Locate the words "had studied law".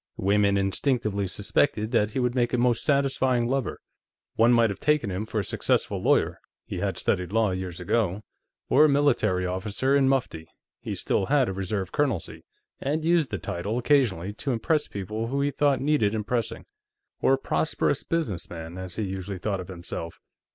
6.79-7.51